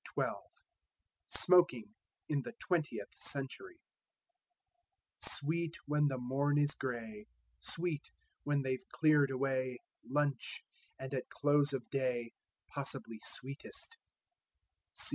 XII 0.17 0.23
SMOKING 1.29 1.93
IN 2.27 2.41
THE 2.41 2.53
TWENTIETH 2.53 3.09
CENTURY 3.17 3.77
Sweet 5.19 5.75
when 5.85 6.07
the 6.07 6.17
morn 6.17 6.57
is 6.57 6.73
grey; 6.73 7.27
Sweet, 7.59 8.05
when 8.43 8.63
they've 8.63 8.89
clear'd 8.89 9.29
away 9.29 9.77
Lunch; 10.03 10.63
and 10.97 11.13
at 11.13 11.29
close 11.29 11.71
of 11.71 11.87
day 11.91 12.31
Possibly 12.73 13.19
sweetest. 13.23 13.97